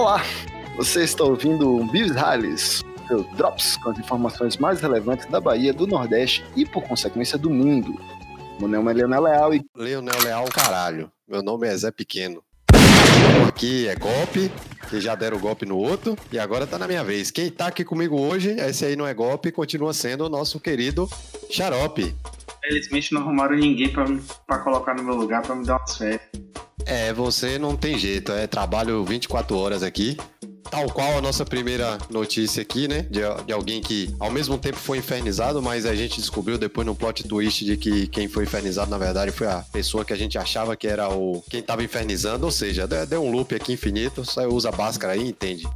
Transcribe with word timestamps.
Olá, 0.00 0.24
você 0.78 1.04
está 1.04 1.24
ouvindo 1.24 1.76
o 1.76 1.84
Bios 1.84 2.12
Rallies, 2.12 2.82
seu 3.06 3.22
Drops 3.36 3.76
com 3.76 3.90
as 3.90 3.98
informações 3.98 4.56
mais 4.56 4.80
relevantes 4.80 5.26
da 5.26 5.38
Bahia, 5.38 5.74
do 5.74 5.86
Nordeste 5.86 6.42
e, 6.56 6.64
por 6.64 6.82
consequência, 6.84 7.36
do 7.36 7.50
mundo. 7.50 8.00
Meu 8.58 8.66
nome 8.66 8.90
é 8.90 8.94
Leonel 8.94 9.22
Leal 9.22 9.54
e. 9.54 9.62
Leonel 9.76 10.18
Leal, 10.24 10.46
caralho. 10.46 11.12
Meu 11.28 11.42
nome 11.42 11.68
é 11.68 11.76
Zé 11.76 11.90
Pequeno. 11.90 12.42
Aqui 13.46 13.88
é 13.88 13.94
golpe, 13.94 14.50
que 14.88 15.02
já 15.02 15.14
deram 15.14 15.38
golpe 15.38 15.66
no 15.66 15.76
outro, 15.76 16.16
e 16.32 16.38
agora 16.38 16.66
tá 16.66 16.78
na 16.78 16.88
minha 16.88 17.04
vez. 17.04 17.30
Quem 17.30 17.50
tá 17.50 17.66
aqui 17.66 17.84
comigo 17.84 18.18
hoje, 18.18 18.52
esse 18.52 18.86
aí 18.86 18.96
não 18.96 19.06
é 19.06 19.12
golpe, 19.12 19.52
continua 19.52 19.92
sendo 19.92 20.24
o 20.24 20.30
nosso 20.30 20.58
querido 20.58 21.06
Xarope. 21.50 22.16
Felizmente 22.62 23.12
não 23.12 23.20
arrumaram 23.20 23.54
ninguém 23.54 23.90
pra, 23.90 24.06
pra 24.46 24.60
colocar 24.60 24.94
no 24.94 25.02
meu 25.02 25.14
lugar 25.14 25.42
pra 25.42 25.54
me 25.54 25.66
dar 25.66 25.76
umas 25.76 25.94
férias. 25.98 26.49
É, 26.90 27.12
você 27.12 27.56
não 27.56 27.76
tem 27.76 27.96
jeito, 27.96 28.32
é 28.32 28.48
trabalho 28.48 29.04
24 29.04 29.56
horas 29.56 29.84
aqui. 29.84 30.16
Tal 30.70 30.86
qual 30.90 31.18
a 31.18 31.20
nossa 31.20 31.44
primeira 31.44 31.98
notícia 32.08 32.62
aqui, 32.62 32.86
né? 32.86 33.02
De, 33.10 33.20
de, 33.44 33.52
alguém 33.52 33.80
que 33.80 34.14
ao 34.20 34.30
mesmo 34.30 34.56
tempo 34.56 34.76
foi 34.76 34.98
infernizado, 34.98 35.60
mas 35.60 35.84
a 35.84 35.94
gente 35.94 36.20
descobriu 36.20 36.56
depois 36.56 36.86
no 36.86 36.94
plot 36.94 37.24
twist 37.24 37.64
de 37.64 37.76
que 37.76 38.06
quem 38.06 38.28
foi 38.28 38.44
infernizado, 38.44 38.90
na 38.90 38.98
verdade, 38.98 39.32
foi 39.32 39.46
a 39.46 39.64
pessoa 39.72 40.04
que 40.04 40.12
a 40.12 40.16
gente 40.16 40.38
achava 40.38 40.76
que 40.76 40.86
era 40.86 41.08
o 41.08 41.42
quem 41.50 41.62
tava 41.62 41.82
infernizando, 41.82 42.44
ou 42.44 42.52
seja, 42.52 42.86
deu 42.86 43.22
um 43.22 43.32
loop 43.32 43.54
aqui 43.54 43.72
infinito, 43.72 44.24
só 44.24 44.46
usa 44.46 44.70
báscara 44.70 45.14
aí, 45.14 45.28
entende? 45.28 45.66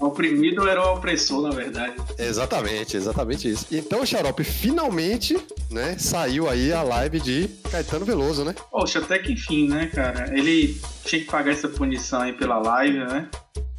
o 0.00 0.06
oprimido 0.06 0.66
era 0.66 0.82
o 0.82 0.94
opressor, 0.94 1.42
na 1.42 1.50
verdade. 1.50 1.94
Exatamente, 2.18 2.96
exatamente 2.96 3.50
isso. 3.50 3.66
Então, 3.70 4.04
Xarope, 4.04 4.44
finalmente, 4.44 5.36
né, 5.70 5.96
saiu 5.98 6.48
aí 6.48 6.72
a 6.72 6.82
live 6.82 7.20
de 7.20 7.48
Caetano 7.70 8.04
Veloso, 8.04 8.44
né? 8.44 8.54
Poxa, 8.70 9.00
até 9.00 9.18
que 9.18 9.32
enfim, 9.32 9.68
né, 9.68 9.86
cara? 9.86 10.36
Ele 10.36 10.80
tinha 11.04 11.20
que 11.20 11.26
pagar 11.26 11.52
essa 11.52 11.68
punição 11.68 12.20
aí 12.20 12.32
pela 12.32 12.58
live, 12.58 12.98
né? 12.98 13.28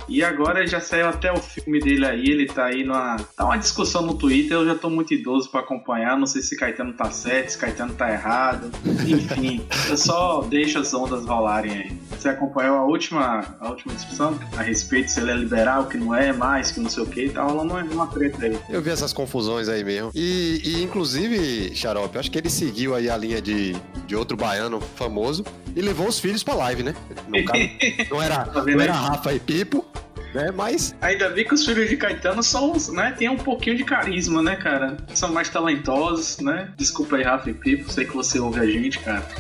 E 0.10 0.24
agora 0.24 0.66
já 0.66 0.82
saiu 0.82 1.08
até 1.08 1.32
o 1.32 1.38
filme 1.38 1.80
dele 1.80 2.06
aí, 2.06 2.26
ele 2.26 2.48
tá 2.48 2.66
aí 2.66 2.84
numa. 2.84 3.18
Tá 3.36 3.46
uma 3.46 3.58
discussão 3.58 4.02
no 4.02 4.16
Twitter, 4.16 4.58
eu 4.58 4.66
já 4.66 4.76
tô 4.76 4.90
muito 4.90 5.14
idoso 5.14 5.50
para 5.50 5.60
acompanhar. 5.60 6.18
Não 6.18 6.26
sei 6.26 6.42
se 6.42 6.58
Caetano 6.58 6.94
tá 6.94 7.12
certo, 7.12 7.50
se 7.50 7.58
Caetano 7.58 7.94
tá 7.94 8.12
errado. 8.12 8.72
Enfim, 9.08 9.62
eu 9.88 9.96
só 9.96 10.42
deixo 10.42 10.80
as 10.80 10.94
ondas 10.94 11.26
rolarem 11.26 11.72
aí. 11.72 12.00
Você 12.10 12.30
acompanhou 12.30 12.78
a 12.78 12.86
última, 12.86 13.56
a 13.60 13.70
última 13.70 13.94
discussão 13.94 14.38
a 14.58 14.62
respeito 14.62 15.12
se 15.12 15.20
ele 15.20 15.32
é 15.32 15.36
liberal, 15.36 15.86
que 15.86 15.98
não 15.98 16.14
é 16.14 16.34
mais, 16.34 16.72
que 16.72 16.80
não 16.80 16.90
sei 16.90 17.04
o 17.04 17.06
que, 17.06 17.30
tá 17.30 17.44
rolando 17.44 17.74
uma, 17.74 17.84
uma 17.84 18.08
treta 18.08 18.46
aí. 18.46 18.58
Eu 18.68 18.82
vi 18.82 18.90
essas 18.90 19.14
confusões 19.14 19.70
aí 19.70 19.84
mesmo. 19.84 20.12
E, 20.16 20.62
e 20.66 20.84
inclusive, 20.84 21.74
Xarope, 21.76 22.18
acho 22.18 22.32
que 22.32 22.38
ele 22.38 22.50
seguiu 22.50 22.96
aí 22.96 23.10
a 23.10 23.16
linha 23.16 23.42
de, 23.42 23.76
de 24.08 24.16
outro 24.16 24.36
baiano 24.36 24.82
famoso 24.96 25.46
e 25.76 25.82
levou 25.82 26.08
os 26.08 26.20
filhos 26.20 26.44
pra 26.44 26.56
live, 26.56 26.84
né? 26.84 26.96
No 27.28 27.46
caso, 27.46 27.64
não 28.10 28.22
era, 28.22 28.46
tá 28.46 28.64
não 28.64 28.82
era 28.82 28.94
Rafa 28.94 29.34
e 29.34 29.40
Pipo, 29.40 29.86
né? 30.34 30.52
Mas. 30.52 30.96
Ainda 31.02 31.30
vi 31.30 31.46
que 31.46 31.54
os 31.54 31.66
filhos 31.66 31.90
de 31.90 31.98
Caetano 31.98 32.42
são, 32.44 32.74
né? 32.92 33.14
Tem 33.18 33.30
um 33.30 33.38
pouquinho 33.38 33.78
de 33.78 33.84
carisma, 33.84 34.42
né, 34.42 34.56
cara? 34.56 34.98
São 35.14 35.32
mais 35.32 35.50
talentosos, 35.50 36.40
né? 36.40 36.72
Desculpa 36.78 37.18
aí, 37.18 37.24
Rafa 37.24 37.50
e 37.50 37.54
Pipo, 37.54 37.92
sei 37.92 38.06
que 38.06 38.14
você 38.14 38.40
ouve 38.40 38.60
a 38.60 38.66
gente, 38.66 39.00
cara. 39.00 39.26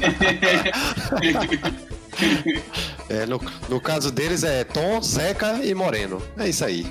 é, 3.09 3.26
no, 3.26 3.42
no 3.68 3.81
caso 3.81 4.12
deles 4.12 4.44
é 4.44 4.64
Tom, 4.64 5.02
Zeca 5.02 5.59
e 5.64 5.73
Moreno. 5.73 6.22
É 6.38 6.50
isso 6.50 6.66
aí. 6.66 6.86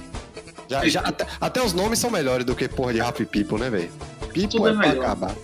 Já, 0.69 0.87
já, 0.87 1.01
até, 1.01 1.27
até, 1.41 1.63
os 1.63 1.73
nomes 1.73 1.99
são 1.99 2.11
melhores 2.11 2.45
do 2.45 2.55
que 2.55 2.69
porra 2.69 2.93
de 2.93 3.01
Rafa 3.01 3.23
e 3.23 3.27
Pipo, 3.27 3.57
né, 3.57 3.71
velho? 3.71 3.91
Pipo 4.33 4.49
Tudo 4.49 4.69
é, 4.69 4.73
é 4.73 4.75
pra 4.75 4.91
acabar. 4.91 5.35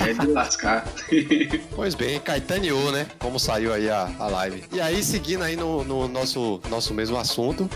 É 0.00 0.12
de 0.12 0.26
lascar. 0.26 0.86
pois 1.74 1.94
bem, 1.94 2.20
Caetaneou, 2.20 2.92
né? 2.92 3.06
Como 3.18 3.38
saiu 3.38 3.72
aí 3.72 3.90
a, 3.90 4.10
a 4.18 4.26
live. 4.26 4.64
E 4.72 4.80
aí, 4.80 5.02
seguindo 5.02 5.42
aí 5.42 5.56
no, 5.56 5.84
no 5.84 6.08
nosso, 6.08 6.60
nosso 6.68 6.94
mesmo 6.94 7.16
assunto, 7.16 7.68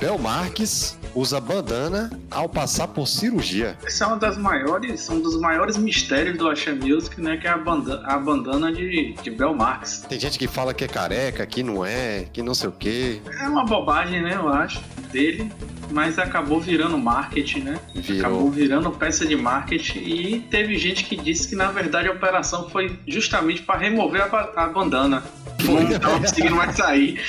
Bel 0.00 0.18
Marques 0.18 0.98
usa 1.14 1.40
bandana 1.40 2.10
ao 2.30 2.48
passar 2.48 2.88
por 2.88 3.06
cirurgia. 3.06 3.78
Essa 3.84 4.04
é 4.04 4.06
uma 4.08 4.16
das 4.16 4.36
maiores, 4.36 5.08
um 5.08 5.20
dos 5.20 5.38
maiores 5.38 5.76
mistérios 5.76 6.36
do 6.36 6.48
Axé 6.48 6.72
Music, 6.72 7.20
né? 7.20 7.36
Que 7.36 7.46
é 7.46 7.50
a 7.50 7.56
bandana, 7.56 8.02
a 8.06 8.18
bandana 8.18 8.72
de, 8.72 9.14
de 9.22 9.30
Bel 9.30 9.54
Marques. 9.54 10.00
Tem 10.08 10.18
gente 10.18 10.38
que 10.38 10.48
fala 10.48 10.74
que 10.74 10.84
é 10.84 10.88
careca, 10.88 11.46
que 11.46 11.62
não 11.62 11.84
é, 11.84 12.26
que 12.32 12.42
não 12.42 12.54
sei 12.54 12.68
o 12.68 12.72
quê. 12.72 13.20
É 13.40 13.48
uma 13.48 13.64
bobagem, 13.64 14.22
né? 14.22 14.34
Eu 14.34 14.48
acho, 14.48 14.82
dele 15.12 15.50
mas 15.90 16.18
acabou 16.18 16.60
virando 16.60 16.98
marketing, 16.98 17.60
né? 17.60 17.80
Virou. 17.94 18.20
Acabou 18.20 18.50
virando 18.50 18.90
peça 18.90 19.26
de 19.26 19.36
marketing 19.36 19.98
e 19.98 20.40
teve 20.50 20.78
gente 20.78 21.04
que 21.04 21.16
disse 21.16 21.48
que 21.48 21.56
na 21.56 21.70
verdade 21.70 22.08
a 22.08 22.12
operação 22.12 22.68
foi 22.68 22.98
justamente 23.06 23.62
para 23.62 23.78
remover 23.78 24.22
a, 24.22 24.64
a 24.64 24.66
bandana. 24.68 25.22
Não 25.62 25.98
tava 25.98 26.20
conseguindo 26.20 26.56
mais 26.56 26.76
sair. 26.76 27.20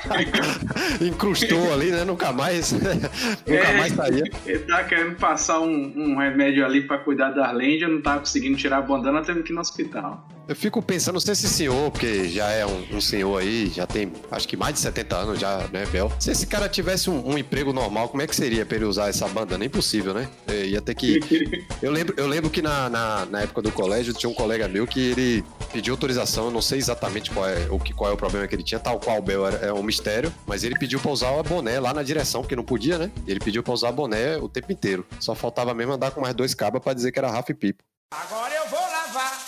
Incrustou 1.00 1.72
ali, 1.72 1.90
né? 1.90 2.04
Nunca 2.04 2.32
mais. 2.32 2.72
nunca 2.72 3.10
é, 3.46 3.76
mais 3.76 3.92
saía. 3.92 4.24
Ele 4.46 4.58
tava 4.60 4.84
querendo 4.84 5.16
passar 5.16 5.60
um, 5.60 5.92
um 5.96 6.16
remédio 6.16 6.64
ali 6.64 6.82
para 6.82 6.98
cuidar 6.98 7.30
da 7.30 7.46
Arlândia, 7.46 7.88
não 7.88 8.00
tava 8.00 8.20
conseguindo 8.20 8.56
tirar 8.56 8.78
a 8.78 8.82
bandana, 8.82 9.22
teve 9.22 9.42
que 9.42 9.52
ir 9.52 9.54
no 9.54 9.60
hospital. 9.60 10.26
Eu 10.46 10.54
fico 10.54 10.82
pensando, 10.82 11.14
não 11.14 11.20
sei 11.20 11.34
se 11.34 11.46
esse 11.46 11.54
senhor, 11.54 11.90
porque 11.90 12.28
já 12.28 12.50
é 12.50 12.66
um, 12.66 12.96
um, 12.96 13.00
senhor 13.00 13.40
aí, 13.40 13.70
já 13.70 13.86
tem 13.86 14.12
acho 14.30 14.46
que 14.46 14.56
mais 14.56 14.74
de 14.74 14.80
70 14.80 15.16
anos 15.16 15.40
já, 15.40 15.66
né, 15.72 15.86
Bel? 15.86 16.12
Se 16.20 16.30
esse 16.30 16.46
cara 16.46 16.68
tivesse 16.68 17.08
um, 17.08 17.30
um 17.30 17.38
emprego 17.38 17.72
normal, 17.72 18.10
como 18.10 18.20
é 18.20 18.26
que 18.26 18.36
seria 18.36 18.66
pra 18.66 18.76
ele 18.76 18.84
usar 18.84 19.08
essa 19.08 19.26
bandana? 19.26 19.64
É 19.64 19.66
impossível, 19.66 20.12
né? 20.12 20.28
Eu 20.46 20.64
ia 20.66 20.82
ter 20.82 20.94
que. 20.94 21.18
eu, 21.80 21.90
lembro, 21.90 22.14
eu 22.18 22.26
lembro 22.26 22.50
que 22.50 22.60
na, 22.60 22.90
na, 22.90 23.24
na, 23.26 23.40
época 23.40 23.62
do 23.62 23.72
colégio 23.72 24.12
tinha 24.12 24.28
um 24.28 24.34
colega 24.34 24.68
meu 24.68 24.86
que 24.86 25.12
ele 25.12 25.44
pediu 25.72 25.94
autorização, 25.94 26.46
eu 26.46 26.50
não 26.50 26.60
sei 26.60 26.78
exatamente 26.78 27.30
qual 27.30 27.48
é 27.48 27.66
o, 27.70 27.78
que, 27.78 27.94
qual 27.94 28.10
é 28.10 28.14
o 28.14 28.16
problema 28.16 28.46
que 28.46 28.54
ele 28.54 28.62
tinha, 28.62 28.78
tal 28.78 29.00
qual 29.00 29.18
o 29.18 29.22
Bel 29.22 29.46
era, 29.46 29.56
é 29.66 29.72
um 29.72 29.82
mistério, 29.82 30.32
mas 30.46 30.62
ele 30.62 30.78
pediu 30.78 31.00
pra 31.00 31.10
usar 31.10 31.30
o 31.30 31.42
boné 31.42 31.80
lá 31.80 31.94
na 31.94 32.02
direção, 32.02 32.42
porque 32.42 32.54
não 32.54 32.64
podia, 32.64 32.98
né? 32.98 33.10
Ele 33.26 33.40
pediu 33.40 33.62
pra 33.62 33.72
usar 33.72 33.92
boné 33.92 34.36
o 34.36 34.48
tempo 34.48 34.70
inteiro. 34.70 35.06
Só 35.20 35.34
faltava 35.34 35.72
mesmo 35.72 35.94
andar 35.94 36.10
com 36.10 36.20
mais 36.20 36.34
dois 36.34 36.54
cabas 36.54 36.82
pra 36.82 36.92
dizer 36.92 37.12
que 37.12 37.18
era 37.18 37.30
Rafa 37.30 37.50
e 37.52 37.54
Pipo. 37.54 37.82
Agora 38.12 38.54
eu 38.54 38.68
vou 38.68 38.78
lavar. 38.78 39.43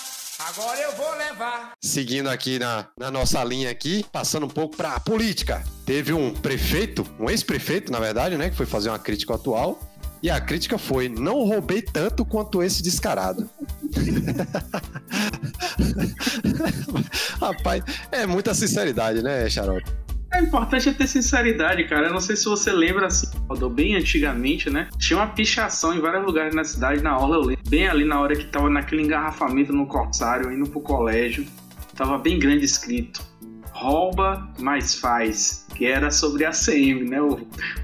Agora 0.56 0.80
eu 0.80 0.92
vou 0.92 1.14
levar. 1.16 1.72
Seguindo 1.82 2.30
aqui 2.30 2.58
na, 2.58 2.88
na 2.98 3.10
nossa 3.10 3.44
linha 3.44 3.70
aqui, 3.70 4.06
passando 4.10 4.46
um 4.46 4.48
pouco 4.48 4.74
pra 4.74 4.98
política. 4.98 5.62
Teve 5.84 6.14
um 6.14 6.32
prefeito, 6.32 7.06
um 7.20 7.28
ex-prefeito, 7.28 7.92
na 7.92 8.00
verdade, 8.00 8.38
né, 8.38 8.48
que 8.48 8.56
foi 8.56 8.64
fazer 8.64 8.88
uma 8.88 8.98
crítica 8.98 9.34
atual. 9.34 9.78
E 10.22 10.30
a 10.30 10.40
crítica 10.40 10.78
foi: 10.78 11.10
não 11.10 11.44
roubei 11.44 11.82
tanto 11.82 12.24
quanto 12.24 12.62
esse 12.62 12.82
descarado. 12.82 13.50
Rapaz, 17.38 17.84
é 18.10 18.24
muita 18.24 18.54
sinceridade, 18.54 19.22
né, 19.22 19.50
Xarope? 19.50 20.05
É 20.36 20.40
importante 20.42 20.90
é 20.90 20.92
ter 20.92 21.06
sinceridade, 21.06 21.84
cara. 21.84 22.08
Eu 22.08 22.12
não 22.12 22.20
sei 22.20 22.36
se 22.36 22.44
você 22.44 22.70
lembra, 22.70 23.06
assim, 23.06 23.26
bem 23.72 23.96
antigamente, 23.96 24.68
né? 24.68 24.86
Tinha 24.98 25.18
uma 25.18 25.28
pichação 25.28 25.94
em 25.94 25.98
vários 25.98 26.26
lugares 26.26 26.54
na 26.54 26.62
cidade, 26.62 27.02
na 27.02 27.18
orla, 27.18 27.36
eu 27.36 27.40
lembro. 27.40 27.62
Bem 27.66 27.88
ali 27.88 28.04
na 28.04 28.20
hora 28.20 28.36
que 28.36 28.44
tava 28.44 28.68
naquele 28.68 29.00
engarrafamento 29.00 29.72
no 29.72 29.86
Corsário, 29.86 30.52
indo 30.52 30.68
pro 30.68 30.80
colégio. 30.82 31.46
Tava 31.94 32.18
bem 32.18 32.38
grande 32.38 32.66
escrito. 32.66 33.22
Rouba, 33.70 34.46
mas 34.58 34.96
faz. 34.96 35.66
Que 35.74 35.86
era 35.86 36.10
sobre 36.10 36.44
a 36.44 36.50
CM, 36.50 37.08
né? 37.08 37.18
O, 37.18 37.32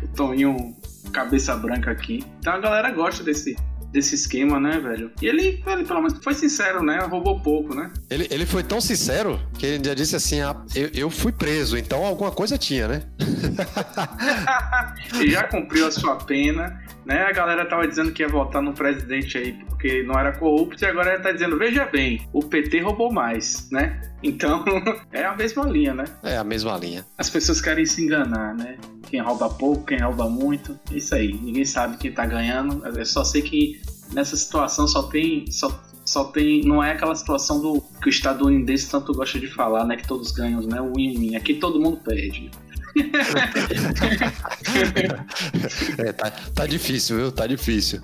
o 0.02 0.08
Toninho 0.14 0.76
cabeça 1.10 1.56
branca 1.56 1.90
aqui. 1.90 2.22
Então 2.38 2.52
a 2.52 2.58
galera 2.58 2.90
gosta 2.90 3.24
desse, 3.24 3.56
desse 3.92 4.14
esquema, 4.14 4.58
né, 4.58 4.80
velho? 4.80 5.12
E 5.20 5.26
ele, 5.26 5.62
ele 5.66 5.84
pelo 5.84 6.00
menos 6.00 6.18
foi 6.22 6.34
sincero, 6.34 6.82
né? 6.82 6.98
Roubou 7.00 7.40
pouco, 7.40 7.74
né? 7.74 7.90
Ele, 8.08 8.26
ele 8.30 8.46
foi 8.46 8.62
tão 8.62 8.80
sincero 8.80 9.38
que 9.58 9.66
ele 9.66 9.84
já 9.84 9.94
disse 9.94 10.16
assim: 10.16 10.40
ah, 10.40 10.56
eu, 10.74 10.90
eu 10.94 11.10
fui 11.10 11.30
preso, 11.30 11.76
então 11.76 12.04
alguma 12.04 12.30
coisa 12.30 12.56
tinha, 12.56 12.88
né? 12.88 13.02
e 15.22 15.30
já 15.30 15.44
cumpriu 15.44 15.86
a 15.86 15.90
sua 15.90 16.16
pena, 16.16 16.80
né? 17.04 17.22
A 17.22 17.32
galera 17.32 17.66
tava 17.66 17.86
dizendo 17.86 18.12
que 18.12 18.22
ia 18.22 18.28
votar 18.28 18.62
no 18.62 18.72
presidente 18.72 19.36
aí 19.36 19.58
porque 19.82 20.02
não 20.04 20.18
era 20.18 20.32
corrupto 20.32 20.84
e 20.84 20.86
agora 20.86 21.14
ele 21.14 21.22
tá 21.22 21.32
dizendo: 21.32 21.58
veja 21.58 21.84
bem, 21.84 22.26
o 22.32 22.40
PT 22.40 22.80
roubou 22.80 23.12
mais, 23.12 23.68
né? 23.70 24.00
Então 24.22 24.64
é 25.12 25.24
a 25.24 25.36
mesma 25.36 25.64
linha, 25.64 25.92
né? 25.92 26.04
É 26.22 26.36
a 26.36 26.44
mesma 26.44 26.76
linha. 26.78 27.04
As 27.18 27.28
pessoas 27.28 27.60
querem 27.60 27.84
se 27.84 28.02
enganar, 28.02 28.54
né? 28.54 28.76
Quem 29.12 29.20
rouba 29.20 29.48
pouco, 29.50 29.84
quem 29.84 30.00
rouba 30.00 30.26
muito, 30.26 30.80
é 30.90 30.96
isso 30.96 31.14
aí. 31.14 31.34
Ninguém 31.34 31.66
sabe 31.66 31.98
quem 31.98 32.10
tá 32.10 32.24
ganhando. 32.24 32.82
Eu 32.86 33.04
só 33.04 33.22
sei 33.22 33.42
que 33.42 33.78
nessa 34.10 34.34
situação 34.38 34.88
só 34.88 35.02
tem. 35.02 35.44
Só, 35.52 35.84
só 36.02 36.24
tem. 36.24 36.64
Não 36.64 36.82
é 36.82 36.92
aquela 36.92 37.14
situação 37.14 37.60
do 37.60 37.82
que 38.00 38.06
o 38.06 38.08
estadunidense 38.08 38.90
tanto 38.90 39.12
gosta 39.12 39.38
de 39.38 39.48
falar, 39.48 39.84
né? 39.84 39.96
Que 39.96 40.08
todos 40.08 40.32
ganham, 40.32 40.62
né? 40.62 40.80
O 40.80 40.94
win-win. 40.96 41.36
Aqui 41.36 41.52
todo 41.52 41.78
mundo 41.78 41.98
perde. 41.98 42.50
é, 45.98 46.12
tá, 46.12 46.30
tá 46.30 46.66
difícil, 46.66 47.18
viu? 47.18 47.30
Tá 47.30 47.46
difícil. 47.46 48.00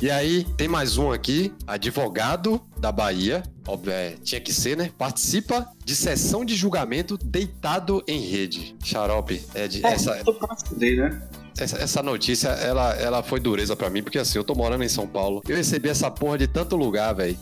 E 0.00 0.10
aí, 0.10 0.44
tem 0.56 0.66
mais 0.66 0.96
um 0.96 1.12
aqui, 1.12 1.52
advogado 1.66 2.58
da 2.78 2.90
Bahia, 2.90 3.42
óbvio, 3.68 3.92
é, 3.92 4.14
tinha 4.24 4.40
que 4.40 4.50
ser, 4.50 4.74
né? 4.74 4.90
Participa 4.96 5.70
de 5.84 5.94
sessão 5.94 6.42
de 6.42 6.56
julgamento 6.56 7.18
deitado 7.18 8.02
em 8.08 8.18
rede. 8.18 8.74
Xarope, 8.82 9.44
é 9.54 9.68
de. 9.68 9.84
É, 9.84 9.92
essa, 9.92 10.14
né? 10.14 10.22
Essa, 11.58 11.76
essa, 11.76 12.02
notícia, 12.02 12.48
ela, 12.48 12.94
ela 12.94 13.22
foi 13.22 13.40
dureza 13.40 13.76
para 13.76 13.90
mim, 13.90 14.02
porque 14.02 14.18
assim, 14.18 14.38
eu 14.38 14.44
tô 14.44 14.54
morando 14.54 14.82
em 14.82 14.88
São 14.88 15.06
Paulo. 15.06 15.42
Eu 15.46 15.54
recebi 15.54 15.90
essa 15.90 16.10
porra 16.10 16.38
de 16.38 16.46
tanto 16.46 16.76
lugar, 16.76 17.14
velho. 17.14 17.36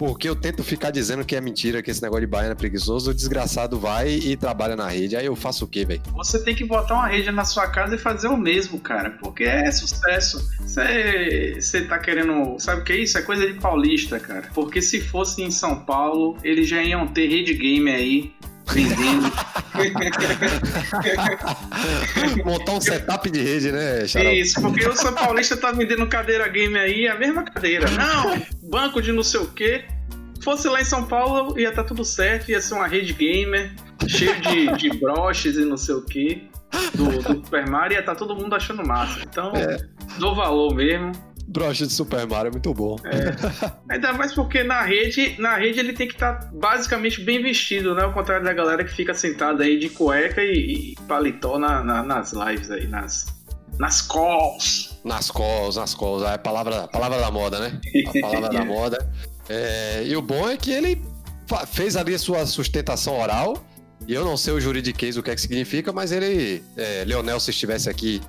Porque 0.00 0.26
eu 0.26 0.34
tento 0.34 0.64
ficar 0.64 0.90
dizendo 0.90 1.26
que 1.26 1.36
é 1.36 1.42
mentira, 1.42 1.82
que 1.82 1.90
esse 1.90 2.00
negócio 2.00 2.22
de 2.22 2.26
baiano 2.26 2.52
é 2.52 2.54
preguiçoso, 2.54 3.10
o 3.10 3.14
desgraçado 3.14 3.78
vai 3.78 4.08
e 4.08 4.34
trabalha 4.34 4.74
na 4.74 4.88
rede. 4.88 5.14
Aí 5.14 5.26
eu 5.26 5.36
faço 5.36 5.66
o 5.66 5.68
quê, 5.68 5.84
velho? 5.84 6.00
Você 6.14 6.42
tem 6.42 6.54
que 6.54 6.64
botar 6.64 6.94
uma 6.94 7.06
rede 7.06 7.30
na 7.30 7.44
sua 7.44 7.66
casa 7.66 7.96
e 7.96 7.98
fazer 7.98 8.28
o 8.28 8.36
mesmo, 8.38 8.80
cara, 8.80 9.10
porque 9.20 9.44
é 9.44 9.70
sucesso. 9.70 10.42
Você 10.62 11.84
tá 11.86 11.98
querendo. 11.98 12.58
Sabe 12.58 12.80
o 12.80 12.84
que 12.84 12.94
é 12.94 12.96
isso? 12.96 13.18
É 13.18 13.20
coisa 13.20 13.46
de 13.46 13.60
paulista, 13.60 14.18
cara. 14.18 14.48
Porque 14.54 14.80
se 14.80 15.02
fosse 15.02 15.42
em 15.42 15.50
São 15.50 15.84
Paulo, 15.84 16.34
eles 16.42 16.66
já 16.66 16.82
iam 16.82 17.06
ter 17.06 17.28
rede 17.28 17.52
game 17.52 17.90
aí 17.90 18.32
vendendo. 18.72 19.32
Montar 22.44 22.72
um 22.72 22.80
setup 22.80 23.30
de 23.30 23.40
rede, 23.40 23.72
né, 23.72 24.06
Xarope? 24.06 24.40
Isso, 24.40 24.60
porque 24.60 24.86
o 24.86 24.96
São 24.96 25.12
Paulista 25.14 25.56
tá 25.56 25.72
vendendo 25.72 26.06
cadeira 26.06 26.48
game 26.48 26.78
aí, 26.78 27.08
a 27.08 27.16
mesma 27.16 27.42
cadeira. 27.42 27.88
Não, 27.90 28.42
banco 28.62 29.00
de 29.00 29.12
não 29.12 29.22
sei 29.22 29.40
o 29.40 29.46
quê. 29.46 29.84
Fosse 30.42 30.68
lá 30.68 30.80
em 30.80 30.84
São 30.84 31.04
Paulo, 31.04 31.58
ia 31.58 31.68
estar 31.68 31.82
tá 31.82 31.88
tudo 31.88 32.04
certo, 32.04 32.50
ia 32.50 32.60
ser 32.60 32.74
uma 32.74 32.86
rede 32.86 33.12
gamer, 33.12 33.72
cheio 34.08 34.40
de, 34.40 34.72
de 34.76 34.98
broches 34.98 35.56
e 35.56 35.64
não 35.64 35.76
sei 35.76 35.94
o 35.94 36.02
quê. 36.02 36.42
Do, 36.94 37.10
do 37.10 37.22
Super 37.22 37.68
Mario, 37.68 37.96
ia 37.96 38.00
estar 38.00 38.12
tá 38.12 38.18
todo 38.18 38.34
mundo 38.34 38.54
achando 38.54 38.86
massa. 38.86 39.20
Então, 39.22 39.52
é. 39.54 39.78
dou 40.18 40.34
valor 40.34 40.74
mesmo. 40.74 41.12
Brocha 41.50 41.84
de 41.84 41.92
Super 41.92 42.28
Mario 42.28 42.48
é 42.48 42.52
muito 42.52 42.72
bom. 42.72 42.96
É. 43.04 43.34
Ainda 43.92 44.12
mais 44.12 44.32
porque 44.32 44.62
na 44.62 44.82
rede, 44.82 45.34
na 45.36 45.56
rede 45.56 45.80
ele 45.80 45.92
tem 45.92 46.06
que 46.06 46.14
estar 46.14 46.34
tá 46.34 46.50
basicamente 46.52 47.20
bem 47.20 47.42
vestido, 47.42 47.92
né? 47.92 48.04
Ao 48.04 48.12
contrário 48.12 48.44
da 48.44 48.52
galera 48.52 48.84
que 48.84 48.92
fica 48.92 49.12
sentada 49.14 49.64
aí 49.64 49.76
de 49.76 49.88
cueca 49.88 50.40
e, 50.40 50.92
e 50.92 50.96
paletó 51.08 51.58
na, 51.58 51.82
na, 51.82 52.04
nas 52.04 52.32
lives 52.32 52.70
aí, 52.70 52.86
nas, 52.86 53.26
nas 53.80 54.00
calls. 54.00 55.00
Nas 55.04 55.28
calls, 55.28 55.76
nas 55.76 55.92
calls. 55.92 56.22
É 56.22 56.34
a 56.34 56.38
palavra, 56.38 56.84
a 56.84 56.88
palavra 56.88 57.18
da 57.18 57.32
moda, 57.32 57.58
né? 57.58 57.80
A 58.06 58.20
palavra 58.20 58.48
da 58.50 58.64
moda. 58.64 59.12
É, 59.48 60.04
e 60.06 60.14
o 60.14 60.22
bom 60.22 60.48
é 60.48 60.56
que 60.56 60.70
ele 60.70 61.02
fez 61.66 61.96
ali 61.96 62.14
a 62.14 62.18
sua 62.18 62.46
sustentação 62.46 63.18
oral. 63.18 63.56
E 64.06 64.14
eu 64.14 64.24
não 64.24 64.36
sei 64.36 64.54
o 64.54 64.60
juridiquês 64.60 65.16
o 65.16 65.22
que 65.22 65.30
é 65.30 65.34
que 65.34 65.40
significa, 65.40 65.92
mas 65.92 66.10
ele, 66.12 66.62
é, 66.76 67.04
Leonel, 67.04 67.38
se 67.38 67.50
estivesse 67.50 67.90
aqui 67.90 68.20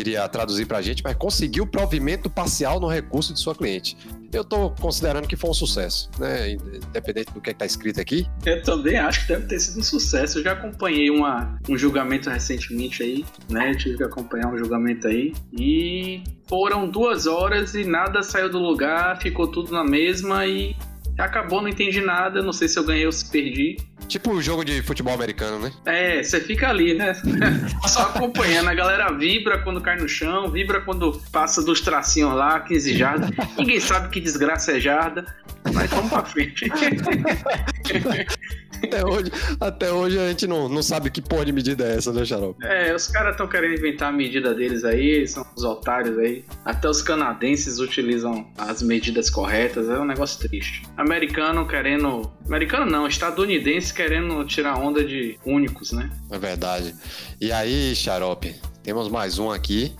iria 0.00 0.28
traduzir 0.28 0.66
para 0.66 0.78
a 0.78 0.82
gente, 0.82 1.02
mas 1.02 1.14
conseguiu 1.16 1.66
provimento 1.66 2.28
parcial 2.28 2.78
no 2.80 2.88
recurso 2.88 3.32
de 3.32 3.40
sua 3.40 3.54
cliente. 3.54 3.96
Eu 4.32 4.42
estou 4.42 4.74
considerando 4.80 5.26
que 5.26 5.36
foi 5.36 5.50
um 5.50 5.54
sucesso, 5.54 6.10
né? 6.18 6.52
Independente 6.52 7.32
do 7.32 7.40
que 7.40 7.50
é 7.50 7.52
está 7.52 7.64
escrito 7.64 8.00
aqui. 8.00 8.26
Eu 8.44 8.62
também 8.62 8.96
acho 8.96 9.22
que 9.22 9.28
deve 9.32 9.46
ter 9.46 9.58
sido 9.58 9.80
um 9.80 9.82
sucesso. 9.82 10.38
Eu 10.38 10.42
já 10.42 10.52
acompanhei 10.52 11.10
uma, 11.10 11.58
um 11.68 11.78
julgamento 11.78 12.28
recentemente 12.28 13.02
aí, 13.02 13.24
né? 13.48 13.70
Eu 13.70 13.78
tive 13.78 13.96
que 13.96 14.04
acompanhar 14.04 14.52
um 14.52 14.58
julgamento 14.58 15.08
aí. 15.08 15.32
E 15.52 16.22
foram 16.48 16.88
duas 16.88 17.26
horas 17.26 17.74
e 17.74 17.84
nada 17.84 18.22
saiu 18.22 18.50
do 18.50 18.58
lugar, 18.58 19.20
ficou 19.20 19.48
tudo 19.48 19.72
na 19.72 19.84
mesma 19.84 20.46
e 20.46 20.76
acabou, 21.18 21.60
não 21.60 21.68
entendi 21.68 22.00
nada. 22.00 22.42
Não 22.42 22.52
sei 22.52 22.68
se 22.68 22.78
eu 22.78 22.84
ganhei 22.84 23.06
ou 23.06 23.12
se 23.12 23.30
perdi. 23.30 23.76
Tipo 24.08 24.32
o 24.32 24.42
jogo 24.42 24.64
de 24.64 24.82
futebol 24.82 25.12
americano, 25.14 25.58
né? 25.58 25.72
É, 25.84 26.22
você 26.22 26.40
fica 26.40 26.68
ali, 26.68 26.94
né? 26.94 27.14
Só 27.86 28.02
acompanhando. 28.02 28.68
A 28.68 28.74
galera 28.74 29.12
vibra 29.12 29.58
quando 29.58 29.80
cai 29.80 29.96
no 29.96 30.08
chão, 30.08 30.50
vibra 30.50 30.80
quando 30.80 31.20
passa 31.32 31.62
dos 31.62 31.80
tracinhos 31.80 32.34
lá, 32.34 32.60
15 32.60 32.96
jardas. 32.96 33.30
Ninguém 33.58 33.80
sabe 33.80 34.08
que 34.10 34.20
desgraça 34.20 34.76
é 34.76 34.80
jarda, 34.80 35.24
mas 35.72 35.90
vamos 35.90 36.10
pra 36.10 36.24
frente. 36.24 36.66
até, 38.82 39.04
hoje, 39.04 39.30
até 39.60 39.92
hoje 39.92 40.18
a 40.18 40.28
gente 40.28 40.46
não, 40.46 40.68
não 40.68 40.82
sabe 40.82 41.10
que 41.10 41.20
porra 41.20 41.44
de 41.44 41.52
medida 41.52 41.84
é 41.84 41.96
essa, 41.96 42.12
né, 42.12 42.24
Xarope? 42.24 42.64
É, 42.64 42.94
os 42.94 43.08
caras 43.08 43.32
estão 43.32 43.46
querendo 43.46 43.74
inventar 43.74 44.08
a 44.08 44.12
medida 44.12 44.54
deles 44.54 44.84
aí, 44.84 45.26
são 45.26 45.46
os 45.56 45.64
otários 45.64 46.18
aí. 46.18 46.44
Até 46.64 46.88
os 46.88 47.02
canadenses 47.02 47.78
utilizam 47.78 48.46
as 48.56 48.82
medidas 48.82 49.30
corretas, 49.30 49.88
é 49.88 49.98
um 49.98 50.04
negócio 50.04 50.46
triste. 50.48 50.82
Americano 50.96 51.66
querendo. 51.66 52.30
Americano 52.46 52.86
não, 52.90 53.06
estadunidense 53.06 53.92
querendo 53.92 54.44
tirar 54.44 54.78
onda 54.78 55.04
de 55.04 55.38
únicos, 55.44 55.92
né? 55.92 56.10
É 56.30 56.38
verdade. 56.38 56.94
E 57.40 57.52
aí, 57.52 57.94
Xarope, 57.94 58.54
temos 58.82 59.08
mais 59.08 59.38
um 59.38 59.50
aqui. 59.50 59.94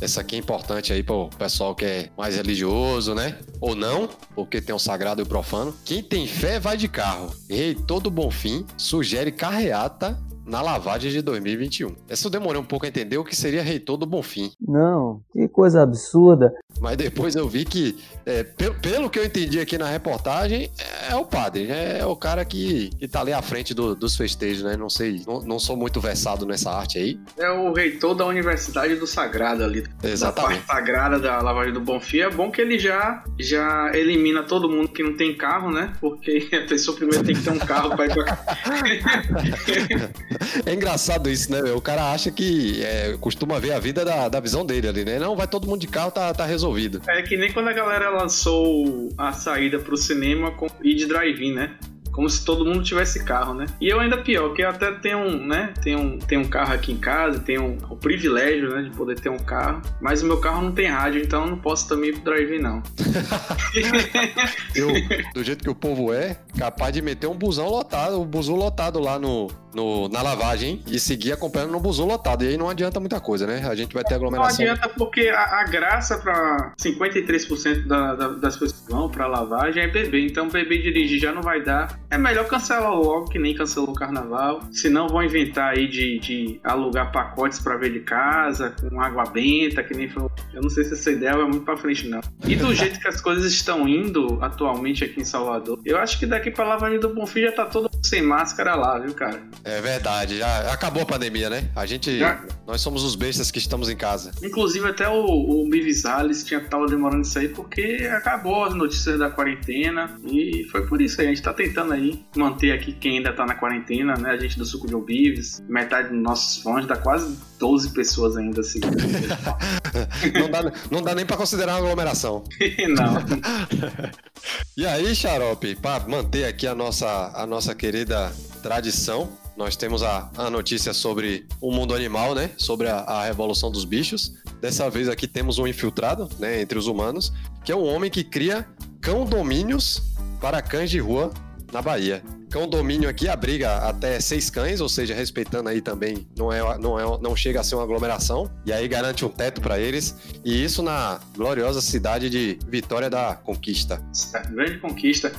Essa 0.00 0.20
aqui 0.20 0.36
é 0.36 0.38
importante 0.38 0.92
aí 0.92 1.02
pro 1.02 1.30
pessoal 1.38 1.74
que 1.74 1.84
é 1.84 2.10
mais 2.16 2.36
religioso, 2.36 3.14
né? 3.14 3.38
Ou 3.60 3.74
não, 3.74 4.08
porque 4.34 4.60
tem 4.60 4.74
o 4.74 4.78
sagrado 4.78 5.22
e 5.22 5.24
o 5.24 5.26
profano. 5.26 5.74
Quem 5.84 6.02
tem 6.02 6.26
fé 6.26 6.60
vai 6.60 6.76
de 6.76 6.86
carro. 6.86 7.30
Rei 7.48 7.74
todo 7.74 8.10
bom 8.10 8.30
fim 8.30 8.66
sugere 8.76 9.32
carreata 9.32 10.18
na 10.46 10.62
lavagem 10.62 11.10
de 11.10 11.20
2021. 11.20 11.94
Essa 12.08 12.28
eu 12.28 12.30
demorei 12.30 12.60
um 12.60 12.64
pouco 12.64 12.86
a 12.86 12.88
entender 12.88 13.18
o 13.18 13.24
que 13.24 13.34
seria 13.34 13.62
reitor 13.62 13.96
do 13.96 14.06
Bonfim. 14.06 14.52
Não, 14.60 15.20
que 15.32 15.48
coisa 15.48 15.82
absurda. 15.82 16.54
Mas 16.80 16.96
depois 16.96 17.34
eu 17.34 17.48
vi 17.48 17.64
que, 17.64 17.96
é, 18.24 18.42
pelo, 18.42 18.74
pelo, 18.74 19.10
que 19.10 19.18
eu 19.18 19.24
entendi 19.24 19.60
aqui 19.60 19.78
na 19.78 19.88
reportagem, 19.88 20.70
é 21.08 21.14
o 21.14 21.24
padre, 21.24 21.64
né? 21.64 22.00
é 22.00 22.06
o 22.06 22.16
cara 22.16 22.44
que, 22.44 22.90
que 22.98 23.08
tá 23.08 23.20
ali 23.20 23.32
à 23.32 23.42
frente 23.42 23.74
do, 23.74 23.94
dos 23.94 24.16
festejos, 24.16 24.62
né? 24.62 24.76
Não 24.76 24.90
sei, 24.90 25.22
não, 25.26 25.40
não, 25.40 25.58
sou 25.58 25.76
muito 25.76 26.00
versado 26.00 26.46
nessa 26.46 26.70
arte 26.70 26.98
aí. 26.98 27.18
É 27.38 27.50
o 27.50 27.72
reitor 27.72 28.14
da 28.14 28.26
Universidade 28.26 28.96
do 28.96 29.06
Sagrado 29.06 29.64
ali. 29.64 29.84
Exatamente. 30.02 30.20
Da 30.24 30.32
parte 30.32 30.66
sagrada 30.66 31.18
da 31.18 31.40
lavagem 31.40 31.72
do 31.72 31.80
Bonfim. 31.80 32.20
É 32.20 32.30
bom 32.30 32.50
que 32.50 32.60
ele 32.60 32.78
já, 32.78 33.24
já 33.38 33.90
elimina 33.94 34.42
todo 34.42 34.68
mundo 34.68 34.88
que 34.88 35.02
não 35.02 35.16
tem 35.16 35.36
carro, 35.36 35.70
né? 35.70 35.92
Porque 36.00 36.48
a 36.52 36.68
pessoa 36.68 36.96
primeiro 36.96 37.24
tem 37.24 37.34
que 37.34 37.42
ter 37.42 37.50
um 37.50 37.58
carro 37.58 37.96
para 37.96 38.06
ir 38.06 38.14
pra 38.14 38.36
É 40.66 40.74
engraçado 40.74 41.30
isso, 41.30 41.50
né? 41.50 41.62
O 41.72 41.80
cara 41.80 42.12
acha 42.12 42.30
que 42.30 42.82
é, 42.82 43.16
costuma 43.20 43.58
ver 43.58 43.72
a 43.72 43.78
vida 43.78 44.04
da, 44.04 44.28
da 44.28 44.40
visão 44.40 44.64
dele 44.64 44.88
ali, 44.88 45.04
né? 45.04 45.18
Não, 45.18 45.36
vai 45.36 45.46
todo 45.46 45.66
mundo 45.66 45.80
de 45.80 45.86
carro, 45.86 46.10
tá, 46.10 46.32
tá 46.34 46.44
resolvido. 46.44 46.65
É 47.08 47.22
que 47.22 47.36
nem 47.36 47.52
quando 47.52 47.68
a 47.68 47.72
galera 47.72 48.10
lançou 48.10 49.10
a 49.16 49.32
saída 49.32 49.78
pro 49.78 49.96
cinema 49.96 50.50
com 50.52 50.66
e 50.82 50.94
de 50.94 51.06
drive-in, 51.06 51.52
né? 51.52 51.76
como 52.16 52.30
se 52.30 52.42
todo 52.42 52.64
mundo 52.64 52.82
tivesse 52.82 53.22
carro, 53.22 53.52
né? 53.52 53.66
E 53.78 53.90
eu 53.90 54.00
ainda 54.00 54.16
pior, 54.16 54.54
que 54.54 54.62
eu 54.62 54.70
até 54.70 54.90
tenho 54.90 55.18
um, 55.18 55.46
né? 55.46 55.74
Tenho 55.82 55.98
um, 55.98 56.18
tenho 56.18 56.40
um 56.40 56.48
carro 56.48 56.72
aqui 56.72 56.90
em 56.90 56.96
casa, 56.96 57.40
tenho 57.40 57.62
um, 57.62 57.78
o 57.90 57.94
privilégio, 57.94 58.74
né, 58.74 58.88
de 58.88 58.90
poder 58.96 59.20
ter 59.20 59.28
um 59.28 59.38
carro, 59.38 59.82
mas 60.00 60.22
o 60.22 60.26
meu 60.26 60.40
carro 60.40 60.62
não 60.62 60.72
tem 60.72 60.88
rádio, 60.88 61.20
então 61.20 61.44
eu 61.44 61.50
não 61.50 61.58
posso 61.58 61.86
também 61.86 62.08
ir 62.08 62.14
pro 62.14 62.24
drive 62.32 62.58
não. 62.58 62.82
eu, 64.74 64.88
do 65.34 65.44
jeito 65.44 65.62
que 65.62 65.68
o 65.68 65.74
povo 65.74 66.10
é, 66.10 66.40
capaz 66.56 66.94
de 66.94 67.02
meter 67.02 67.26
um 67.26 67.36
busão 67.36 67.68
lotado, 67.68 68.18
um 68.18 68.24
busão 68.24 68.56
lotado 68.56 68.98
lá 68.98 69.18
no, 69.18 69.48
no, 69.76 70.08
na 70.08 70.22
lavagem 70.22 70.82
e 70.86 70.98
seguir 70.98 71.32
acompanhando 71.32 71.70
no 71.70 71.78
busão 71.78 72.06
lotado. 72.06 72.42
E 72.42 72.48
aí 72.48 72.56
não 72.56 72.70
adianta 72.70 72.98
muita 72.98 73.20
coisa, 73.20 73.46
né? 73.46 73.62
A 73.68 73.74
gente 73.74 73.92
vai 73.92 74.02
ter 74.02 74.14
aglomeração. 74.14 74.64
Não 74.64 74.72
adianta 74.72 74.88
porque 74.96 75.28
a, 75.28 75.60
a 75.60 75.64
graça 75.64 76.18
para 76.18 76.72
53% 76.80 77.86
da, 77.86 78.14
da, 78.14 78.28
das 78.28 78.56
pessoas 78.56 78.80
que 78.80 78.90
vão 78.90 79.10
pra 79.10 79.26
lavagem 79.26 79.82
é 79.82 79.86
beber. 79.86 80.24
Então 80.24 80.48
beber 80.48 80.78
e 80.78 80.82
dirigir 80.82 81.20
já 81.20 81.32
não 81.32 81.42
vai 81.42 81.62
dar. 81.62 82.00
É 82.10 82.16
melhor 82.16 82.46
cancelar 82.48 82.94
logo, 82.94 83.26
que 83.26 83.38
nem 83.38 83.54
cancelou 83.54 83.90
o 83.90 83.94
carnaval. 83.94 84.62
Se 84.72 84.88
não, 84.88 85.08
vão 85.08 85.22
inventar 85.22 85.74
aí 85.74 85.86
de, 85.86 86.18
de 86.20 86.60
alugar 86.64 87.12
pacotes 87.12 87.58
para 87.58 87.76
ver 87.76 87.92
de 87.92 88.00
casa, 88.00 88.74
com 88.80 89.00
água 89.00 89.24
benta, 89.24 89.82
que 89.82 89.94
nem 89.94 90.08
foi. 90.08 90.28
Eu 90.54 90.62
não 90.62 90.70
sei 90.70 90.84
se 90.84 90.94
essa 90.94 91.10
ideia 91.10 91.36
vai 91.36 91.44
muito 91.44 91.64
pra 91.64 91.76
frente, 91.76 92.08
não. 92.08 92.20
E 92.46 92.56
do 92.56 92.74
jeito 92.74 92.98
que 92.98 93.08
as 93.08 93.20
coisas 93.20 93.52
estão 93.52 93.86
indo 93.86 94.38
atualmente 94.40 95.04
aqui 95.04 95.20
em 95.20 95.24
Salvador, 95.24 95.78
eu 95.84 95.98
acho 95.98 96.18
que 96.18 96.24
daqui 96.24 96.50
pra 96.50 96.64
lavagem 96.64 96.98
do 96.98 97.14
Bonfim 97.14 97.42
já 97.42 97.52
tá 97.52 97.66
todo 97.66 97.90
sem 98.08 98.22
máscara 98.22 98.74
lá, 98.74 98.98
viu, 98.98 99.14
cara? 99.14 99.42
É 99.64 99.80
verdade, 99.80 100.38
já 100.38 100.72
acabou 100.72 101.02
a 101.02 101.06
pandemia, 101.06 101.50
né? 101.50 101.68
A 101.74 101.86
gente. 101.86 102.18
Já... 102.18 102.44
Nós 102.66 102.80
somos 102.80 103.04
os 103.04 103.14
bestas 103.14 103.50
que 103.50 103.58
estamos 103.58 103.88
em 103.88 103.96
casa. 103.96 104.32
Inclusive, 104.42 104.88
até 104.88 105.08
o, 105.08 105.24
o 105.24 105.68
Bivisales 105.68 106.42
tinha 106.44 106.60
tava 106.60 106.86
demorando 106.86 107.22
isso 107.22 107.38
aí 107.38 107.48
porque 107.48 108.08
acabou 108.12 108.64
as 108.64 108.74
notícias 108.74 109.18
da 109.18 109.30
quarentena 109.30 110.18
e 110.24 110.64
foi 110.70 110.86
por 110.86 111.00
isso 111.00 111.20
aí. 111.20 111.28
A 111.28 111.30
gente 111.30 111.42
tá 111.42 111.52
tentando 111.52 111.92
aí 111.92 112.24
manter 112.36 112.72
aqui 112.72 112.92
quem 112.92 113.18
ainda 113.18 113.32
tá 113.32 113.46
na 113.46 113.54
quarentena, 113.54 114.14
né? 114.14 114.30
A 114.30 114.36
gente 114.36 114.58
do 114.58 114.64
Suco 114.64 114.86
de 114.86 114.94
Obives, 114.94 115.62
metade 115.68 116.08
dos 116.08 116.22
nossos 116.22 116.62
fãs, 116.62 116.86
dá 116.86 116.96
quase 116.96 117.38
12 117.58 117.90
pessoas 117.90 118.36
ainda 118.36 118.60
assim. 118.60 118.80
não, 120.34 120.50
dá, 120.50 120.72
não 120.90 121.02
dá 121.02 121.14
nem 121.14 121.24
pra 121.24 121.36
considerar 121.36 121.74
uma 121.74 121.78
aglomeração. 121.78 122.42
não. 122.88 123.16
e 124.76 124.86
aí, 124.86 125.14
Xarope, 125.14 125.74
pra 125.76 126.00
manter 126.00 126.44
aqui 126.44 126.66
a 126.66 126.74
nossa, 126.74 127.32
a 127.34 127.46
nossa 127.46 127.74
querida 127.74 128.30
tradição, 128.62 129.32
nós 129.56 129.74
temos 129.74 130.02
a, 130.02 130.30
a 130.36 130.50
notícia 130.50 130.92
sobre 130.92 131.46
o 131.62 131.72
mundo 131.72 131.94
animal, 131.94 132.34
né? 132.34 132.50
Sobre 132.58 132.86
a, 132.86 132.98
a, 132.98 133.24
revolução 133.24 133.70
dos 133.70 133.86
bichos. 133.86 134.34
Dessa 134.60 134.90
vez 134.90 135.08
aqui 135.08 135.26
temos 135.26 135.58
um 135.58 135.66
infiltrado, 135.66 136.28
né? 136.38 136.60
Entre 136.60 136.78
os 136.78 136.88
humanos, 136.88 137.32
que 137.64 137.72
é 137.72 137.76
um 137.76 137.86
homem 137.86 138.10
que 138.10 138.22
cria 138.22 138.68
cão 139.00 139.24
domínios 139.24 140.02
para 140.42 140.60
cães 140.60 140.90
de 140.90 140.98
rua 140.98 141.32
na 141.72 141.80
Bahia. 141.80 142.22
Condomínio 142.52 143.08
aqui 143.08 143.28
abriga 143.28 143.76
até 143.88 144.20
seis 144.20 144.50
cães, 144.50 144.80
ou 144.80 144.88
seja, 144.88 145.14
respeitando 145.14 145.68
aí 145.68 145.80
também, 145.80 146.26
não, 146.36 146.52
é, 146.52 146.78
não, 146.78 146.98
é, 146.98 147.18
não 147.20 147.36
chega 147.36 147.60
a 147.60 147.64
ser 147.64 147.74
uma 147.74 147.84
aglomeração, 147.84 148.50
e 148.64 148.72
aí 148.72 148.86
garante 148.88 149.24
um 149.24 149.28
teto 149.28 149.60
para 149.60 149.78
eles, 149.78 150.16
e 150.44 150.64
isso 150.64 150.82
na 150.82 151.20
gloriosa 151.34 151.80
cidade 151.80 152.30
de 152.30 152.58
Vitória 152.68 153.10
da 153.10 153.34
Conquista. 153.34 154.02
Grande 154.50 154.78
conquista. 154.78 155.32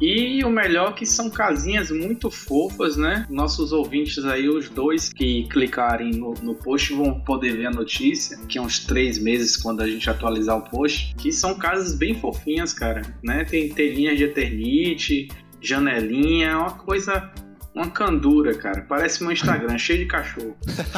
E 0.00 0.42
o 0.44 0.50
melhor 0.50 0.96
que 0.96 1.06
são 1.06 1.30
casinhas 1.30 1.92
muito 1.92 2.28
fofas, 2.28 2.96
né? 2.96 3.24
Nossos 3.30 3.72
ouvintes 3.72 4.24
aí, 4.24 4.48
os 4.48 4.68
dois 4.68 5.12
que 5.12 5.44
clicarem 5.44 6.10
no, 6.10 6.34
no 6.42 6.56
post 6.56 6.92
vão 6.92 7.20
poder 7.20 7.56
ver 7.56 7.66
a 7.66 7.70
notícia, 7.70 8.36
que 8.48 8.58
é 8.58 8.60
uns 8.60 8.80
três 8.80 9.16
meses 9.16 9.56
quando 9.56 9.80
a 9.80 9.86
gente 9.86 10.10
atualizar 10.10 10.56
o 10.56 10.62
post, 10.62 11.14
que 11.14 11.30
são 11.30 11.54
casas 11.54 11.94
bem 11.94 12.18
fofinhas, 12.18 12.72
cara, 12.72 13.02
né? 13.22 13.44
Tem 13.44 13.68
telinhas 13.68 14.18
de 14.18 14.24
eternite, 14.24 15.28
janelinha, 15.62 16.58
uma 16.58 16.72
coisa 16.72 17.30
uma 17.74 17.90
candura, 17.90 18.54
cara. 18.54 18.82
Parece 18.82 19.22
meu 19.22 19.32
Instagram, 19.32 19.78
cheio 19.78 20.00
de 20.00 20.06
cachorro. 20.06 20.54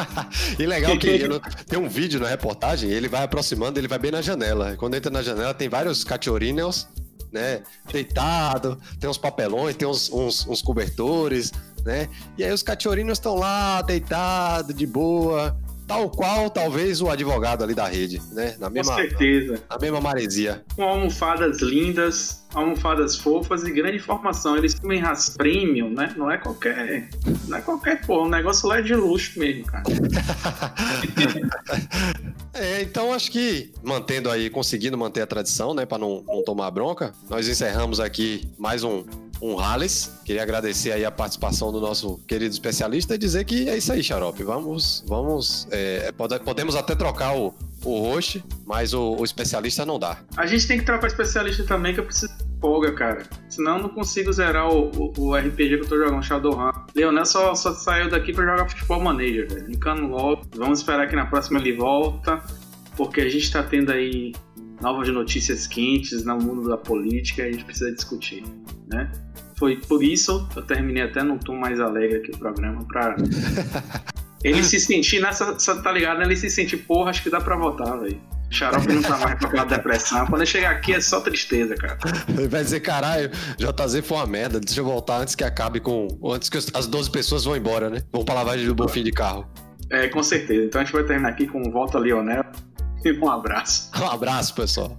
e 0.59 0.65
legal 0.65 0.97
que 0.97 1.19
tem 1.65 1.79
um 1.79 1.87
vídeo 1.87 2.19
na 2.19 2.27
reportagem, 2.27 2.89
ele 2.89 3.07
vai 3.07 3.23
aproximando, 3.23 3.79
ele 3.79 3.87
vai 3.87 3.97
bem 3.97 4.11
na 4.11 4.21
janela. 4.21 4.75
Quando 4.75 4.95
entra 4.95 5.09
na 5.09 5.21
janela, 5.21 5.53
tem 5.53 5.69
vários 5.69 6.03
cachorrinhos 6.03 6.89
né? 7.35 7.61
Deitado, 7.91 8.79
tem 8.97 9.09
uns 9.09 9.17
papelões, 9.17 9.75
tem 9.75 9.85
uns, 9.85 10.09
uns, 10.09 10.47
uns 10.47 10.61
cobertores, 10.61 11.51
né? 11.83 12.07
E 12.37 12.43
aí 12.45 12.51
os 12.51 12.63
cachorrinhos 12.63 13.17
estão 13.17 13.35
lá, 13.35 13.81
deitado, 13.81 14.73
de 14.73 14.87
boa, 14.87 15.55
tal 15.87 16.09
qual 16.09 16.49
talvez 16.49 17.01
o 17.01 17.09
advogado 17.09 17.63
ali 17.63 17.73
da 17.73 17.87
rede, 17.87 18.21
né? 18.31 18.55
Na 18.59 18.69
mesma, 18.69 18.93
Com 18.93 19.01
certeza. 19.01 19.53
Na, 19.69 19.75
na 19.75 19.81
mesma 19.81 20.01
maresia. 20.01 20.63
Com 20.75 20.83
almofadas 20.83 21.61
lindas, 21.61 22.45
almofadas 22.53 23.17
fofas 23.17 23.63
e 23.63 23.71
grande 23.71 23.97
informação. 23.97 24.57
Eles 24.57 24.73
comem 24.73 24.99
raça 24.99 25.33
premium, 25.37 25.89
né? 25.89 26.13
Não 26.17 26.31
é 26.31 26.37
qualquer. 26.37 27.09
Não 27.47 27.57
é 27.57 27.61
qualquer 27.61 28.05
porra. 28.05 28.27
O 28.27 28.29
negócio 28.29 28.67
lá 28.67 28.79
é 28.79 28.81
de 28.81 28.95
luxo 28.95 29.39
mesmo, 29.39 29.65
cara. 29.65 29.83
é, 32.53 32.81
então 32.81 33.13
acho 33.13 33.31
que 33.31 33.71
mantendo 33.83 34.29
aí, 34.29 34.49
conseguindo 34.49 34.97
manter 34.97 35.21
a 35.21 35.27
tradição, 35.27 35.73
né? 35.73 35.85
Pra 35.85 35.97
não, 35.97 36.23
não 36.27 36.43
tomar 36.43 36.71
bronca, 36.71 37.13
nós 37.29 37.47
encerramos 37.47 37.99
aqui 37.99 38.49
mais 38.57 38.83
um, 38.83 39.05
um 39.41 39.55
Halles. 39.55 40.11
Queria 40.25 40.43
agradecer 40.43 40.91
aí 40.91 41.05
a 41.05 41.11
participação 41.11 41.71
do 41.71 41.79
nosso 41.79 42.17
querido 42.27 42.51
especialista 42.51 43.15
e 43.15 43.17
dizer 43.17 43.43
que 43.45 43.69
é 43.69 43.77
isso 43.77 43.91
aí, 43.91 44.03
Xarope. 44.03 44.43
Vamos, 44.43 45.03
vamos, 45.07 45.67
é, 45.71 46.11
pode, 46.11 46.39
podemos 46.39 46.75
até 46.75 46.95
trocar 46.95 47.35
o, 47.35 47.53
o 47.83 47.99
host, 48.01 48.43
mas 48.65 48.93
o, 48.93 49.15
o, 49.15 49.23
especialista 49.23 49.85
não 49.85 49.99
dá. 49.99 50.17
A 50.35 50.45
gente 50.45 50.67
tem 50.67 50.79
que 50.79 50.85
trocar 50.85 51.07
especialista 51.07 51.63
também, 51.63 51.93
que 51.93 51.99
eu 51.99 52.05
preciso 52.05 52.35
de 52.35 52.59
folga, 52.59 52.93
cara. 52.93 53.23
Senão 53.49 53.77
eu 53.77 53.83
não 53.83 53.89
consigo 53.89 54.31
zerar 54.33 54.69
o, 54.69 54.91
o, 54.91 55.13
o 55.17 55.35
RPG 55.35 55.77
que 55.77 55.83
eu 55.83 55.87
tô 55.87 55.97
jogando, 55.97 56.23
Shadowrun. 56.23 56.71
Leonel 56.95 57.25
só, 57.25 57.53
só 57.53 57.73
saiu 57.73 58.09
daqui 58.09 58.33
pra 58.33 58.45
jogar 58.45 58.69
Futebol 58.69 59.01
Manager, 59.01 59.47
velho. 59.47 59.71
Encano 59.71 60.07
logo. 60.07 60.41
Vamos 60.55 60.79
esperar 60.79 61.07
que 61.07 61.15
na 61.15 61.25
próxima 61.25 61.59
ele 61.59 61.73
volta, 61.73 62.41
porque 62.97 63.21
a 63.21 63.29
gente 63.29 63.51
tá 63.51 63.61
tendo 63.61 63.91
aí 63.91 64.33
novas 64.81 65.07
notícias 65.09 65.67
quentes 65.67 66.23
no 66.23 66.37
mundo 66.37 66.67
da 66.67 66.77
política 66.77 67.43
e 67.43 67.49
a 67.49 67.51
gente 67.51 67.63
precisa 67.63 67.91
discutir, 67.91 68.43
né? 68.87 69.11
Foi 69.57 69.77
por 69.77 70.03
isso 70.03 70.47
eu 70.55 70.61
terminei 70.61 71.03
até 71.03 71.23
num 71.23 71.37
tom 71.37 71.55
mais 71.55 71.79
alegre 71.79 72.17
aqui 72.17 72.31
o 72.31 72.37
programa, 72.37 72.85
pra 72.85 73.15
ele 74.43 74.63
se 74.63 74.79
sentir 74.79 75.21
nessa, 75.21 75.53
tá 75.81 75.91
ligado? 75.91 76.21
Ele 76.21 76.35
se 76.35 76.49
sentir, 76.49 76.77
porra, 76.77 77.09
acho 77.09 77.23
que 77.23 77.29
dá 77.29 77.39
pra 77.39 77.55
votar, 77.55 77.99
velho. 77.99 78.19
Xarope 78.49 78.93
não 78.93 79.01
tá 79.01 79.17
mais 79.17 79.39
com 79.39 79.59
a 79.59 79.65
depressão. 79.65 80.25
Quando 80.27 80.41
ele 80.41 80.45
chegar 80.45 80.71
aqui 80.71 80.93
é 80.93 81.01
só 81.01 81.19
tristeza, 81.19 81.75
cara. 81.75 81.97
Ele 82.29 82.47
vai 82.47 82.63
dizer, 82.63 82.79
caralho, 82.79 83.29
JZ 83.57 84.05
foi 84.05 84.17
uma 84.17 84.27
merda. 84.27 84.59
Deixa 84.59 84.79
eu 84.79 84.85
voltar 84.85 85.17
antes 85.17 85.35
que 85.35 85.43
acabe 85.43 85.79
com. 85.79 86.07
Antes 86.23 86.47
que 86.47 86.57
as 86.57 86.87
12 86.87 87.09
pessoas 87.09 87.43
vão 87.43 87.57
embora, 87.57 87.89
né? 87.89 88.03
Vão 88.13 88.23
pra 88.23 88.35
lavagem 88.35 88.67
do 88.67 88.75
Bonfim 88.75 89.03
de 89.03 89.11
carro. 89.11 89.47
É, 89.89 90.07
com 90.07 90.21
certeza. 90.23 90.63
Então 90.63 90.79
a 90.79 90.83
gente 90.83 90.93
vai 90.93 91.03
terminar 91.03 91.29
aqui 91.29 91.47
com 91.47 91.61
volta 91.71 91.97
Lionel 91.97 92.45
e 93.13 93.19
um 93.19 93.29
abraço. 93.29 93.89
Um 93.99 94.07
abraço, 94.07 94.53
pessoal. 94.53 94.97